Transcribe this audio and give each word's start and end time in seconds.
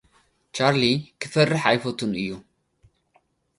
ቻርሊ 0.55 0.83
ክፈርሕ 1.21 1.63
ኣይፈቱን 1.71 2.11
እዩ። 2.21 2.29